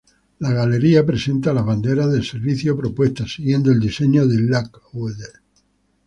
[0.39, 5.21] La galería presenta las banderas de servicio propuestas siguiendo el diseño de Lockwood.